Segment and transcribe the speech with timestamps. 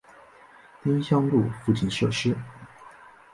[0.81, 2.35] 丁香路附近设施